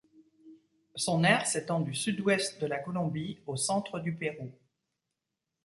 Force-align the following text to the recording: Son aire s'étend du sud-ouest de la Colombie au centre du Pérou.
Son 0.95 1.23
aire 1.23 1.45
s'étend 1.45 1.79
du 1.79 1.93
sud-ouest 1.93 2.59
de 2.59 2.65
la 2.65 2.79
Colombie 2.79 3.37
au 3.45 3.55
centre 3.55 3.99
du 3.99 4.15
Pérou. 4.15 4.51